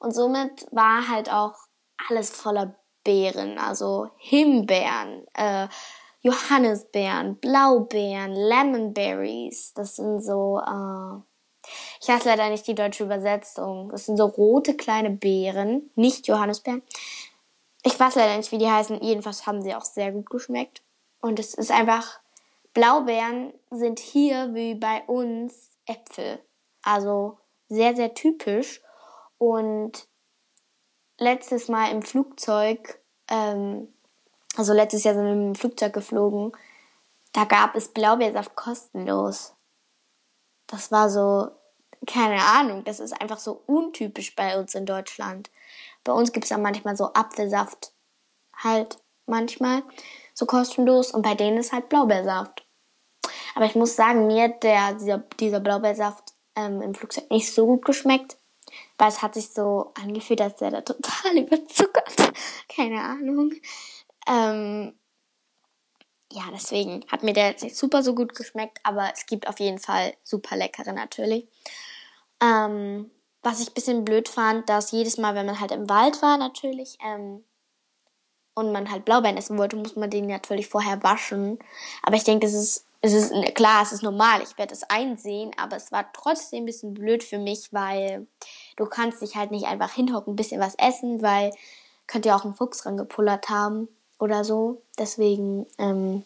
und 0.00 0.12
somit 0.12 0.66
war 0.72 1.06
halt 1.08 1.30
auch 1.32 1.54
alles 2.08 2.30
voller 2.30 2.74
Beeren, 3.04 3.58
also 3.58 4.10
Himbeeren, 4.18 5.26
äh, 5.34 5.68
Johannisbeeren, 6.20 7.36
Blaubeeren, 7.36 8.32
Lemonberries. 8.32 9.72
Das 9.74 9.96
sind 9.96 10.20
so, 10.20 10.60
äh, 10.60 11.20
ich 12.00 12.08
weiß 12.08 12.24
leider 12.24 12.50
nicht 12.50 12.66
die 12.66 12.74
deutsche 12.74 13.04
Übersetzung. 13.04 13.90
Das 13.90 14.06
sind 14.06 14.16
so 14.16 14.26
rote 14.26 14.76
kleine 14.76 15.10
Beeren, 15.10 15.90
nicht 15.94 16.26
Johannisbeeren. 16.26 16.82
Ich 17.84 17.98
weiß 17.98 18.16
leider 18.16 18.36
nicht, 18.36 18.52
wie 18.52 18.58
die 18.58 18.70
heißen. 18.70 19.00
Jedenfalls 19.02 19.46
haben 19.46 19.62
sie 19.62 19.74
auch 19.74 19.84
sehr 19.84 20.12
gut 20.12 20.28
geschmeckt. 20.28 20.82
Und 21.20 21.38
es 21.38 21.54
ist 21.54 21.70
einfach, 21.70 22.20
Blaubeeren 22.74 23.52
sind 23.70 23.98
hier 23.98 24.54
wie 24.54 24.74
bei 24.74 25.02
uns 25.06 25.70
Äpfel. 25.86 26.40
Also 26.82 27.38
sehr, 27.68 27.94
sehr 27.94 28.14
typisch. 28.14 28.82
Und 29.38 30.07
letztes 31.18 31.68
Mal 31.68 31.90
im 31.90 32.02
Flugzeug, 32.02 32.98
ähm, 33.28 33.88
also 34.56 34.72
letztes 34.72 35.04
Jahr 35.04 35.14
sind 35.14 35.24
wir 35.24 35.32
dem 35.32 35.54
Flugzeug 35.54 35.92
geflogen, 35.92 36.52
da 37.32 37.44
gab 37.44 37.74
es 37.74 37.88
Blaubeersaft 37.88 38.56
kostenlos. 38.56 39.54
Das 40.66 40.90
war 40.90 41.10
so, 41.10 41.50
keine 42.06 42.40
Ahnung, 42.42 42.84
das 42.84 43.00
ist 43.00 43.20
einfach 43.20 43.38
so 43.38 43.62
untypisch 43.66 44.34
bei 44.34 44.58
uns 44.58 44.74
in 44.74 44.86
Deutschland. 44.86 45.50
Bei 46.04 46.12
uns 46.12 46.32
gibt 46.32 46.44
es 46.44 46.50
ja 46.50 46.58
manchmal 46.58 46.96
so 46.96 47.12
Apfelsaft, 47.12 47.92
halt 48.56 48.98
manchmal 49.26 49.82
so 50.34 50.46
kostenlos 50.46 51.12
und 51.12 51.22
bei 51.22 51.34
denen 51.34 51.58
ist 51.58 51.72
halt 51.72 51.88
Blaubeersaft. 51.88 52.64
Aber 53.54 53.66
ich 53.66 53.74
muss 53.74 53.96
sagen, 53.96 54.26
mir 54.26 54.44
hat 54.44 54.62
der, 54.62 54.94
dieser, 54.94 55.18
dieser 55.18 55.60
Blaubeersaft 55.60 56.32
ähm, 56.54 56.80
im 56.80 56.94
Flugzeug 56.94 57.30
nicht 57.30 57.52
so 57.52 57.66
gut 57.66 57.84
geschmeckt, 57.84 58.37
weil 58.98 59.08
es 59.08 59.22
hat 59.22 59.34
sich 59.34 59.50
so 59.50 59.92
angefühlt, 60.00 60.40
als 60.40 60.60
wäre 60.60 60.72
der 60.72 60.84
total 60.84 61.36
überzuckert. 61.38 62.32
Keine 62.68 63.00
Ahnung. 63.00 63.52
Ähm, 64.28 64.94
ja, 66.30 66.42
deswegen 66.52 67.04
hat 67.10 67.22
mir 67.22 67.32
der 67.32 67.48
jetzt 67.48 67.62
nicht 67.62 67.76
super 67.76 68.02
so 68.02 68.14
gut 68.14 68.34
geschmeckt, 68.34 68.78
aber 68.82 69.10
es 69.14 69.24
gibt 69.26 69.48
auf 69.48 69.60
jeden 69.60 69.78
Fall 69.78 70.14
super 70.22 70.56
leckere 70.56 70.92
natürlich. 70.92 71.48
Ähm, 72.42 73.10
was 73.42 73.60
ich 73.60 73.68
ein 73.68 73.74
bisschen 73.74 74.04
blöd 74.04 74.28
fand, 74.28 74.68
dass 74.68 74.90
jedes 74.90 75.16
Mal, 75.16 75.34
wenn 75.34 75.46
man 75.46 75.60
halt 75.60 75.70
im 75.70 75.88
Wald 75.88 76.20
war 76.20 76.36
natürlich 76.36 76.98
ähm, 77.04 77.44
und 78.54 78.72
man 78.72 78.90
halt 78.90 79.04
Blaubeeren 79.04 79.36
essen 79.36 79.56
wollte, 79.56 79.76
muss 79.76 79.96
man 79.96 80.10
den 80.10 80.26
natürlich 80.26 80.68
vorher 80.68 81.02
waschen. 81.02 81.58
Aber 82.02 82.16
ich 82.16 82.24
denke, 82.24 82.46
das 82.46 82.54
ist, 82.54 82.84
es 83.00 83.14
ist 83.14 83.32
klar, 83.54 83.82
es 83.82 83.92
ist 83.92 84.02
normal, 84.02 84.42
ich 84.42 84.58
werde 84.58 84.74
es 84.74 84.82
einsehen, 84.82 85.52
aber 85.56 85.76
es 85.76 85.92
war 85.92 86.12
trotzdem 86.12 86.64
ein 86.64 86.66
bisschen 86.66 86.92
blöd 86.92 87.22
für 87.22 87.38
mich, 87.38 87.72
weil 87.72 88.26
du 88.78 88.86
kannst 88.86 89.20
dich 89.20 89.36
halt 89.36 89.50
nicht 89.50 89.66
einfach 89.66 89.92
hinhocken, 89.92 90.32
ein 90.32 90.36
bisschen 90.36 90.60
was 90.60 90.74
essen, 90.76 91.20
weil 91.20 91.50
könnte 92.06 92.30
ja 92.30 92.36
auch 92.36 92.44
ein 92.44 92.54
Fuchs 92.54 92.86
rangepullert 92.86 93.50
haben 93.50 93.88
oder 94.18 94.44
so. 94.44 94.82
Deswegen 94.98 95.66
ähm, 95.78 96.24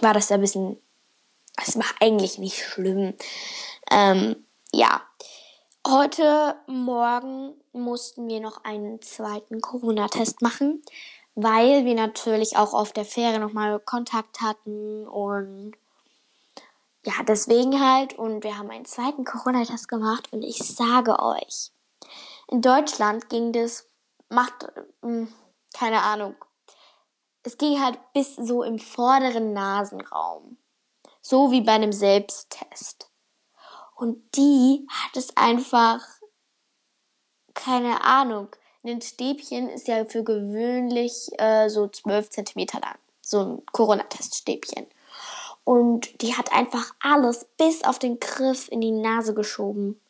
war 0.00 0.14
das 0.14 0.28
ja 0.28 0.36
ein 0.36 0.40
bisschen, 0.42 0.80
es 1.60 1.76
war 1.76 1.86
eigentlich 2.00 2.38
nicht 2.38 2.62
schlimm. 2.62 3.14
Ähm, 3.90 4.36
ja, 4.72 5.02
heute 5.86 6.56
Morgen 6.66 7.54
mussten 7.72 8.28
wir 8.28 8.40
noch 8.40 8.64
einen 8.64 9.02
zweiten 9.02 9.60
Corona-Test 9.60 10.42
machen, 10.42 10.82
weil 11.34 11.84
wir 11.84 11.94
natürlich 11.94 12.56
auch 12.56 12.74
auf 12.74 12.92
der 12.92 13.06
Fähre 13.06 13.38
nochmal 13.38 13.80
Kontakt 13.80 14.40
hatten 14.40 15.08
und 15.08 15.72
ja, 17.04 17.14
deswegen 17.26 17.80
halt. 17.80 18.18
Und 18.18 18.44
wir 18.44 18.58
haben 18.58 18.70
einen 18.70 18.84
zweiten 18.84 19.24
Corona-Test 19.24 19.88
gemacht 19.88 20.32
und 20.32 20.42
ich 20.42 20.58
sage 20.58 21.18
euch, 21.20 21.70
in 22.48 22.62
Deutschland 22.62 23.28
ging 23.28 23.52
das, 23.52 23.88
macht, 24.28 24.66
hm, 25.02 25.32
keine 25.72 26.02
Ahnung, 26.02 26.34
es 27.42 27.58
ging 27.58 27.82
halt 27.82 27.98
bis 28.12 28.36
so 28.36 28.62
im 28.62 28.78
vorderen 28.78 29.52
Nasenraum. 29.52 30.58
So 31.20 31.50
wie 31.50 31.60
bei 31.60 31.72
einem 31.72 31.92
Selbsttest. 31.92 33.10
Und 33.94 34.36
die 34.36 34.86
hat 34.88 35.16
es 35.16 35.36
einfach, 35.36 36.00
keine 37.54 38.02
Ahnung, 38.04 38.48
ein 38.84 39.00
Stäbchen 39.00 39.68
ist 39.68 39.86
ja 39.86 40.04
für 40.04 40.24
gewöhnlich 40.24 41.28
äh, 41.38 41.68
so 41.68 41.86
12 41.86 42.30
Zentimeter 42.30 42.80
lang. 42.80 42.98
So 43.20 43.40
ein 43.40 43.66
Corona-Teststäbchen. 43.66 44.86
Und 45.64 46.22
die 46.22 46.34
hat 46.36 46.52
einfach 46.52 46.94
alles 47.00 47.46
bis 47.56 47.84
auf 47.84 47.98
den 47.98 48.18
Griff 48.18 48.68
in 48.68 48.80
die 48.80 48.90
Nase 48.90 49.34
geschoben. 49.34 50.00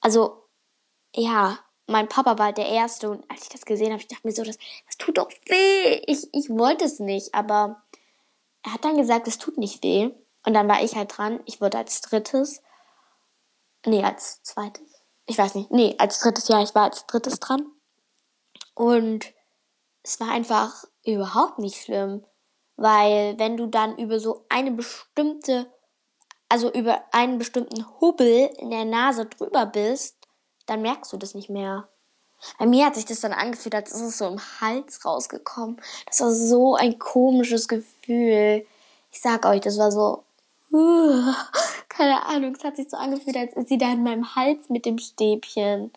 Also, 0.00 0.48
ja, 1.14 1.58
mein 1.86 2.08
Papa 2.08 2.38
war 2.38 2.52
der 2.52 2.68
Erste 2.68 3.10
und 3.10 3.30
als 3.30 3.42
ich 3.42 3.48
das 3.48 3.64
gesehen 3.64 3.92
habe, 3.92 4.00
ich 4.00 4.08
dachte 4.08 4.26
mir 4.26 4.32
so, 4.32 4.42
das, 4.42 4.58
das 4.86 4.96
tut 4.98 5.18
doch 5.18 5.30
weh. 5.46 6.02
Ich, 6.06 6.28
ich 6.32 6.50
wollte 6.50 6.84
es 6.84 6.98
nicht, 6.98 7.34
aber 7.34 7.82
er 8.62 8.74
hat 8.74 8.84
dann 8.84 8.96
gesagt, 8.96 9.28
es 9.28 9.38
tut 9.38 9.56
nicht 9.56 9.82
weh. 9.84 10.10
Und 10.44 10.54
dann 10.54 10.68
war 10.68 10.82
ich 10.82 10.94
halt 10.96 11.16
dran. 11.16 11.40
Ich 11.44 11.60
wurde 11.60 11.78
als 11.78 12.00
drittes. 12.00 12.62
Nee, 13.84 14.02
als 14.02 14.42
zweites. 14.42 15.02
Ich 15.26 15.38
weiß 15.38 15.54
nicht. 15.54 15.70
Nee, 15.70 15.94
als 15.98 16.20
drittes, 16.20 16.48
ja, 16.48 16.62
ich 16.62 16.74
war 16.74 16.84
als 16.84 17.06
drittes 17.06 17.40
dran. 17.40 17.66
Und 18.74 19.32
es 20.02 20.20
war 20.20 20.30
einfach 20.30 20.84
überhaupt 21.04 21.58
nicht 21.58 21.82
schlimm. 21.82 22.24
Weil 22.76 23.38
wenn 23.38 23.56
du 23.56 23.66
dann 23.66 23.96
über 23.98 24.20
so 24.20 24.44
eine 24.48 24.70
bestimmte, 24.70 25.66
also 26.48 26.72
über 26.72 27.04
einen 27.12 27.38
bestimmten 27.38 27.86
Hubbel 28.00 28.50
in 28.58 28.70
der 28.70 28.84
Nase 28.84 29.26
drüber 29.26 29.66
bist, 29.66 30.16
dann 30.66 30.82
merkst 30.82 31.12
du 31.12 31.16
das 31.16 31.34
nicht 31.34 31.48
mehr. 31.48 31.88
Bei 32.58 32.66
mir 32.66 32.86
hat 32.86 32.94
sich 32.94 33.06
das 33.06 33.20
dann 33.20 33.32
angefühlt, 33.32 33.74
als 33.74 33.92
ist 33.92 34.00
es 34.00 34.18
so 34.18 34.26
im 34.26 34.40
Hals 34.60 35.04
rausgekommen. 35.04 35.80
Das 36.06 36.20
war 36.20 36.32
so 36.32 36.74
ein 36.74 36.98
komisches 36.98 37.66
Gefühl. 37.66 38.66
Ich 39.10 39.20
sag 39.20 39.46
euch, 39.46 39.62
das 39.62 39.78
war 39.78 39.90
so, 39.90 40.24
keine 41.88 42.26
Ahnung, 42.26 42.54
es 42.54 42.64
hat 42.64 42.76
sich 42.76 42.90
so 42.90 42.96
angefühlt, 42.96 43.36
als 43.36 43.54
ist 43.54 43.68
sie 43.68 43.78
da 43.78 43.92
in 43.92 44.02
meinem 44.02 44.36
Hals 44.36 44.68
mit 44.68 44.84
dem 44.84 44.98
Stäbchen. 44.98 45.92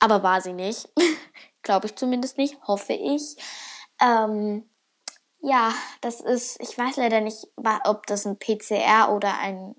Aber 0.00 0.22
war 0.22 0.40
sie 0.40 0.52
nicht. 0.52 0.88
Glaube 1.62 1.86
ich 1.86 1.94
zumindest 1.94 2.38
nicht, 2.38 2.58
hoffe 2.66 2.92
ich. 2.92 3.36
Ähm, 4.00 4.68
ja, 5.42 5.74
das 6.00 6.20
ist, 6.20 6.60
ich 6.60 6.78
weiß 6.78 6.96
leider 6.96 7.20
nicht, 7.20 7.48
ob 7.84 8.06
das 8.06 8.26
ein 8.26 8.38
PCR 8.38 9.12
oder 9.12 9.38
ein 9.38 9.74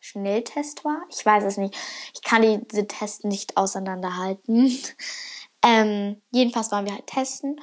Schnelltest 0.00 0.84
war. 0.84 1.02
Ich 1.10 1.24
weiß 1.24 1.44
es 1.44 1.58
nicht. 1.58 1.76
Ich 2.14 2.22
kann 2.22 2.42
diese 2.42 2.86
Tests 2.86 3.24
nicht 3.24 3.56
auseinanderhalten. 3.56 4.72
ähm, 5.62 6.22
jedenfalls 6.30 6.72
waren 6.72 6.86
wir 6.86 6.94
halt 6.94 7.06
testen. 7.06 7.60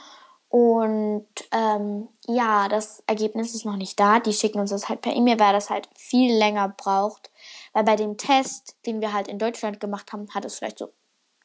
Und 0.50 1.28
ähm, 1.52 2.10
ja, 2.28 2.70
das 2.70 3.02
Ergebnis 3.08 3.56
ist 3.56 3.66
noch 3.66 3.78
nicht 3.78 4.00
da. 4.00 4.20
Die 4.20 4.34
schicken 4.34 4.60
uns 4.60 4.70
das 4.70 4.88
halt 4.88 5.02
per 5.02 5.16
E-Mail, 5.16 5.40
weil 5.40 5.54
das 5.54 5.72
halt 5.72 5.90
viel 5.96 6.36
länger 6.36 6.70
braucht. 6.70 7.32
Weil 7.72 7.84
bei 7.84 7.96
dem 7.96 8.18
Test, 8.18 8.78
den 8.86 9.02
wir 9.02 9.14
halt 9.14 9.28
in 9.28 9.40
Deutschland 9.40 9.80
gemacht 9.80 10.14
haben, 10.14 10.30
hat 10.36 10.46
es 10.46 10.60
vielleicht 10.60 10.78
so 10.78 10.94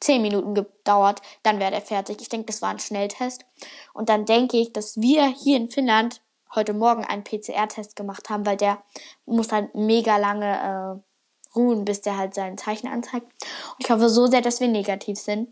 10 0.00 0.22
Minuten 0.22 0.54
gedauert. 0.54 1.20
Dann 1.42 1.58
wäre 1.58 1.70
der 1.70 1.82
fertig. 1.82 2.18
Ich 2.20 2.28
denke, 2.28 2.46
das 2.46 2.62
war 2.62 2.70
ein 2.70 2.78
Schnelltest. 2.78 3.44
Und 3.92 4.08
dann 4.08 4.24
denke 4.24 4.56
ich, 4.56 4.72
dass 4.72 5.00
wir 5.00 5.26
hier 5.26 5.56
in 5.56 5.70
Finnland 5.70 6.20
heute 6.54 6.72
Morgen 6.72 7.04
einen 7.04 7.24
PCR-Test 7.24 7.96
gemacht 7.96 8.30
haben, 8.30 8.46
weil 8.46 8.56
der 8.56 8.82
muss 9.26 9.52
halt 9.52 9.74
mega 9.74 10.16
lange 10.16 11.00
äh, 11.02 11.56
ruhen, 11.56 11.84
bis 11.84 12.00
der 12.00 12.16
halt 12.16 12.34
sein 12.34 12.56
Zeichen 12.56 12.88
anzeigt. 12.88 13.26
Und 13.26 13.84
ich 13.84 13.90
hoffe 13.90 14.08
so 14.08 14.26
sehr, 14.26 14.40
dass 14.40 14.60
wir 14.60 14.68
negativ 14.68 15.18
sind. 15.18 15.48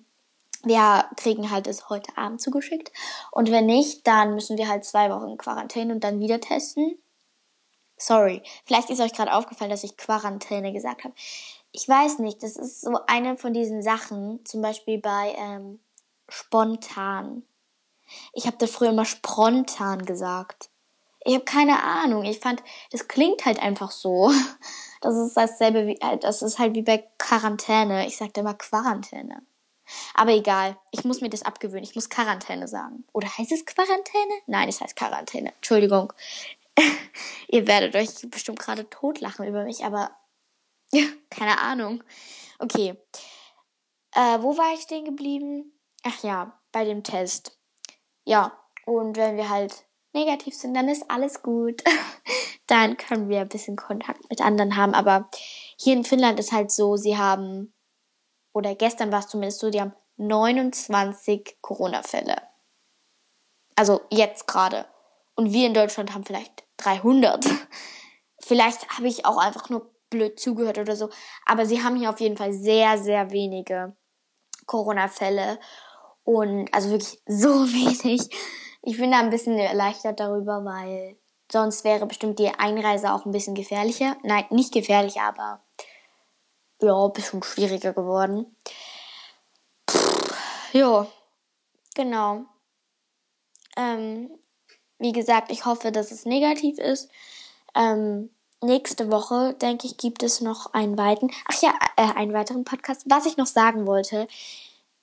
Wir 0.62 1.04
kriegen 1.16 1.50
halt 1.50 1.66
es 1.66 1.90
heute 1.90 2.16
Abend 2.16 2.40
zugeschickt. 2.40 2.90
Und 3.30 3.50
wenn 3.50 3.66
nicht, 3.66 4.06
dann 4.06 4.34
müssen 4.34 4.56
wir 4.56 4.68
halt 4.68 4.84
zwei 4.84 5.10
Wochen 5.10 5.36
Quarantäne 5.36 5.92
und 5.92 6.02
dann 6.02 6.18
wieder 6.18 6.40
testen. 6.40 6.98
Sorry, 7.98 8.42
vielleicht 8.64 8.90
ist 8.90 9.00
euch 9.00 9.14
gerade 9.14 9.32
aufgefallen, 9.32 9.70
dass 9.70 9.84
ich 9.84 9.96
Quarantäne 9.96 10.72
gesagt 10.72 11.04
habe. 11.04 11.14
Ich 11.76 11.86
weiß 11.86 12.20
nicht, 12.20 12.42
das 12.42 12.56
ist 12.56 12.80
so 12.80 12.98
eine 13.06 13.36
von 13.36 13.52
diesen 13.52 13.82
Sachen, 13.82 14.42
zum 14.46 14.62
Beispiel 14.62 14.98
bei 14.98 15.34
ähm, 15.36 15.78
spontan. 16.26 17.42
Ich 18.32 18.46
habe 18.46 18.56
da 18.56 18.66
früher 18.66 18.88
immer 18.88 19.04
spontan 19.04 20.06
gesagt. 20.06 20.70
Ich 21.22 21.34
habe 21.34 21.44
keine 21.44 21.82
Ahnung. 21.82 22.24
Ich 22.24 22.40
fand, 22.40 22.62
das 22.92 23.08
klingt 23.08 23.44
halt 23.44 23.60
einfach 23.60 23.90
so. 23.90 24.32
Das 25.02 25.14
ist 25.14 25.36
dasselbe 25.36 25.86
wie, 25.86 26.00
äh, 26.00 26.16
das 26.16 26.40
ist 26.40 26.58
halt 26.58 26.74
wie 26.74 26.82
bei 26.82 27.06
Quarantäne. 27.18 28.06
Ich 28.06 28.16
sagte 28.16 28.40
immer 28.40 28.54
Quarantäne. 28.54 29.42
Aber 30.14 30.32
egal, 30.32 30.78
ich 30.90 31.04
muss 31.04 31.20
mir 31.20 31.28
das 31.28 31.42
abgewöhnen. 31.42 31.84
Ich 31.84 31.94
muss 31.94 32.08
Quarantäne 32.08 32.66
sagen. 32.66 33.04
Oder 33.12 33.28
heißt 33.28 33.52
es 33.52 33.66
Quarantäne? 33.66 34.32
Nein, 34.46 34.70
es 34.70 34.80
heißt 34.80 34.96
Quarantäne. 34.96 35.52
Entschuldigung. 35.56 36.12
Ihr 37.48 37.66
werdet 37.68 37.94
euch 37.94 38.08
bestimmt 38.30 38.58
gerade 38.58 38.88
totlachen 38.88 39.46
über 39.46 39.64
mich, 39.64 39.84
aber 39.84 40.10
ja, 40.92 41.04
keine 41.30 41.60
Ahnung. 41.60 42.02
Okay. 42.58 42.96
Äh, 44.12 44.38
wo 44.40 44.56
war 44.56 44.74
ich 44.74 44.80
stehen 44.80 45.04
geblieben? 45.04 45.72
Ach 46.02 46.22
ja, 46.22 46.60
bei 46.72 46.84
dem 46.84 47.02
Test. 47.02 47.58
Ja, 48.24 48.58
und 48.86 49.16
wenn 49.16 49.36
wir 49.36 49.48
halt 49.48 49.84
negativ 50.12 50.54
sind, 50.54 50.74
dann 50.74 50.88
ist 50.88 51.10
alles 51.10 51.42
gut. 51.42 51.82
dann 52.66 52.96
können 52.96 53.28
wir 53.28 53.40
ein 53.40 53.48
bisschen 53.48 53.76
Kontakt 53.76 54.28
mit 54.30 54.40
anderen 54.40 54.76
haben. 54.76 54.94
Aber 54.94 55.28
hier 55.76 55.94
in 55.94 56.04
Finnland 56.04 56.40
ist 56.40 56.52
halt 56.52 56.70
so, 56.70 56.96
sie 56.96 57.16
haben, 57.16 57.74
oder 58.52 58.74
gestern 58.74 59.12
war 59.12 59.20
es 59.20 59.28
zumindest 59.28 59.60
so, 59.60 59.70
die 59.70 59.80
haben 59.80 59.94
29 60.16 61.58
Corona-Fälle. 61.60 62.36
Also 63.76 64.00
jetzt 64.10 64.46
gerade. 64.46 64.86
Und 65.34 65.52
wir 65.52 65.66
in 65.66 65.74
Deutschland 65.74 66.14
haben 66.14 66.24
vielleicht 66.24 66.64
300. 66.78 67.44
vielleicht 68.40 68.88
habe 68.96 69.08
ich 69.08 69.26
auch 69.26 69.36
einfach 69.36 69.68
nur 69.68 69.90
blöd 70.16 70.40
zugehört 70.40 70.78
oder 70.78 70.96
so. 70.96 71.10
Aber 71.44 71.66
sie 71.66 71.82
haben 71.82 71.96
hier 71.96 72.10
auf 72.10 72.20
jeden 72.20 72.36
Fall 72.36 72.52
sehr, 72.52 72.98
sehr 72.98 73.30
wenige 73.30 73.94
Corona-Fälle. 74.66 75.58
Und 76.24 76.72
also 76.74 76.90
wirklich 76.90 77.20
so 77.26 77.48
wenig. 77.66 78.28
Ich 78.82 78.98
bin 78.98 79.10
da 79.10 79.18
ein 79.18 79.30
bisschen 79.30 79.58
erleichtert 79.58 80.20
darüber, 80.20 80.64
weil 80.64 81.16
sonst 81.50 81.84
wäre 81.84 82.06
bestimmt 82.06 82.38
die 82.38 82.48
Einreise 82.48 83.12
auch 83.12 83.24
ein 83.24 83.32
bisschen 83.32 83.54
gefährlicher. 83.54 84.16
Nein, 84.22 84.44
nicht 84.50 84.72
gefährlicher, 84.72 85.22
aber 85.22 85.60
ja, 86.80 87.04
ein 87.04 87.12
bisschen 87.12 87.42
schwieriger 87.42 87.92
geworden. 87.92 88.56
ja, 90.72 91.06
genau. 91.94 92.44
Ähm, 93.76 94.30
wie 94.98 95.12
gesagt, 95.12 95.50
ich 95.52 95.64
hoffe, 95.64 95.92
dass 95.92 96.10
es 96.10 96.24
negativ 96.24 96.78
ist. 96.78 97.10
Ähm, 97.74 98.30
nächste 98.62 99.10
Woche, 99.10 99.54
denke 99.54 99.86
ich, 99.86 99.96
gibt 99.96 100.22
es 100.22 100.40
noch 100.40 100.72
einen 100.72 100.98
weiteren, 100.98 101.30
ach 101.46 101.60
ja, 101.62 101.72
äh, 101.96 102.12
einen 102.14 102.32
weiteren 102.32 102.64
Podcast. 102.64 103.04
Was 103.06 103.26
ich 103.26 103.36
noch 103.36 103.46
sagen 103.46 103.86
wollte, 103.86 104.28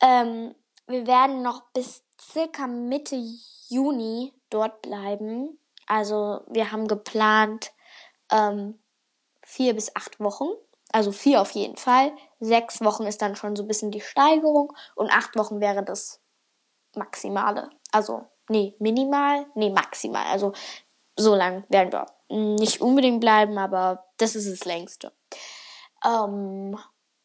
ähm, 0.01 0.55
wir 0.87 1.07
werden 1.07 1.41
noch 1.41 1.63
bis 1.73 2.03
circa 2.19 2.67
Mitte 2.67 3.15
Juni 3.69 4.33
dort 4.49 4.81
bleiben. 4.81 5.57
Also 5.87 6.41
wir 6.47 6.71
haben 6.71 6.87
geplant 6.87 7.71
ähm, 8.31 8.79
vier 9.43 9.73
bis 9.73 9.95
acht 9.95 10.19
Wochen. 10.19 10.47
Also 10.91 11.11
vier 11.11 11.41
auf 11.41 11.51
jeden 11.51 11.77
Fall. 11.77 12.11
Sechs 12.39 12.81
Wochen 12.81 13.03
ist 13.03 13.21
dann 13.21 13.35
schon 13.35 13.55
so 13.55 13.63
ein 13.63 13.67
bisschen 13.67 13.91
die 13.91 14.01
Steigerung 14.01 14.73
und 14.95 15.11
acht 15.11 15.35
Wochen 15.35 15.59
wäre 15.59 15.83
das 15.83 16.21
Maximale. 16.95 17.69
Also, 17.91 18.25
nee, 18.49 18.75
minimal, 18.79 19.45
nee, 19.55 19.71
maximal. 19.71 20.25
Also 20.27 20.53
so 21.15 21.35
lang 21.35 21.63
werden 21.69 21.91
wir 21.91 22.07
nicht 22.29 22.81
unbedingt 22.81 23.21
bleiben, 23.21 23.57
aber 23.57 24.05
das 24.17 24.35
ist 24.35 24.51
das 24.51 24.65
längste. 24.65 25.11
Ähm, 26.03 26.77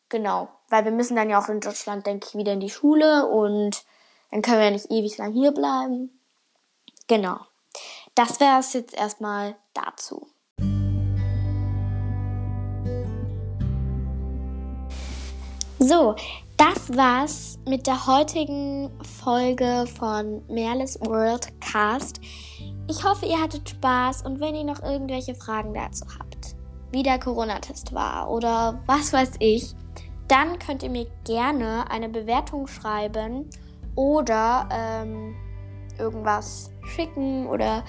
genau, 0.08 0.48
weil 0.68 0.84
wir 0.84 0.92
müssen 0.92 1.16
dann 1.16 1.30
ja 1.30 1.40
auch 1.40 1.48
in 1.48 1.60
Deutschland, 1.60 2.06
denke 2.06 2.26
ich, 2.28 2.34
wieder 2.34 2.52
in 2.52 2.60
die 2.60 2.70
Schule 2.70 3.26
und 3.26 3.84
dann 4.30 4.42
können 4.42 4.58
wir 4.58 4.66
ja 4.66 4.70
nicht 4.70 4.90
ewig 4.90 5.16
lang 5.18 5.32
hier 5.32 5.52
bleiben. 5.52 6.20
Genau. 7.06 7.38
Das 8.14 8.40
wäre 8.40 8.60
es 8.60 8.72
jetzt 8.72 8.94
erstmal 8.94 9.56
dazu. 9.72 10.28
So, 15.78 16.16
das 16.56 16.96
war's 16.96 17.58
mit 17.64 17.86
der 17.86 18.06
heutigen 18.06 18.90
Folge 19.22 19.86
von 19.98 20.44
Merles 20.48 20.98
World 21.00 21.48
Cast. 21.60 22.20
Ich 22.90 23.04
hoffe, 23.04 23.26
ihr 23.26 23.38
hattet 23.38 23.68
Spaß 23.68 24.22
und 24.22 24.40
wenn 24.40 24.54
ihr 24.54 24.64
noch 24.64 24.82
irgendwelche 24.82 25.34
Fragen 25.34 25.74
dazu 25.74 26.06
habt, 26.18 26.56
wie 26.90 27.02
der 27.02 27.18
Corona-Test 27.18 27.92
war 27.92 28.30
oder 28.30 28.80
was 28.86 29.12
weiß 29.12 29.32
ich, 29.40 29.74
dann 30.26 30.58
könnt 30.58 30.82
ihr 30.82 30.88
mir 30.88 31.06
gerne 31.24 31.90
eine 31.90 32.08
Bewertung 32.08 32.66
schreiben 32.66 33.50
oder 33.94 34.66
ähm, 34.72 35.36
irgendwas 35.98 36.72
schicken 36.86 37.46
oder 37.46 37.84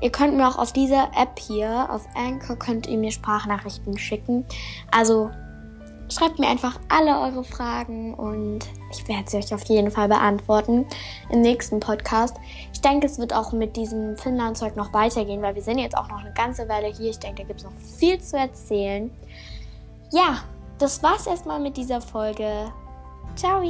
ihr 0.00 0.10
könnt 0.10 0.36
mir 0.36 0.46
auch 0.46 0.58
auf 0.58 0.72
dieser 0.72 1.10
App 1.16 1.36
hier, 1.40 1.88
auf 1.90 2.06
Anchor, 2.14 2.56
könnt 2.56 2.86
ihr 2.86 2.96
mir 2.96 3.10
Sprachnachrichten 3.10 3.98
schicken. 3.98 4.44
Also 4.92 5.32
schreibt 6.08 6.38
mir 6.38 6.48
einfach 6.48 6.78
alle 6.88 7.18
eure 7.20 7.44
Fragen 7.44 8.14
und 8.14 8.60
ich 8.90 9.06
werde 9.08 9.28
sie 9.28 9.38
euch 9.38 9.52
auf 9.54 9.64
jeden 9.64 9.90
Fall 9.90 10.08
beantworten 10.08 10.86
im 11.30 11.40
nächsten 11.40 11.80
Podcast. 11.80 12.36
Ich 12.72 12.80
denke, 12.80 13.06
es 13.06 13.18
wird 13.18 13.32
auch 13.32 13.52
mit 13.52 13.76
diesem 13.76 14.16
Finnland-Zeug 14.16 14.76
noch 14.76 14.92
weitergehen, 14.92 15.42
weil 15.42 15.54
wir 15.54 15.62
sind 15.62 15.78
jetzt 15.78 15.96
auch 15.96 16.08
noch 16.08 16.20
eine 16.20 16.32
ganze 16.32 16.68
Weile 16.68 16.88
hier. 16.88 17.10
Ich 17.10 17.18
denke, 17.18 17.42
da 17.42 17.48
gibt 17.48 17.60
es 17.60 17.66
noch 17.66 17.72
viel 17.98 18.20
zu 18.20 18.36
erzählen. 18.36 19.10
Ja, 20.12 20.42
das 20.78 21.02
war's 21.02 21.26
erstmal 21.26 21.60
mit 21.60 21.76
dieser 21.76 22.00
Folge. 22.00 22.72
Ciao! 23.36 23.62